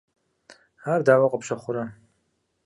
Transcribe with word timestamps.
Ар 0.91 0.99
дауэ 1.05 1.27
къыпщыхъурэ? 1.31 1.83